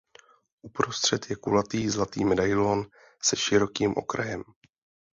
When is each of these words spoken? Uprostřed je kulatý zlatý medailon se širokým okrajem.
Uprostřed 0.61 1.29
je 1.29 1.35
kulatý 1.35 1.89
zlatý 1.89 2.25
medailon 2.25 2.85
se 3.23 3.35
širokým 3.37 3.93
okrajem. 3.97 4.43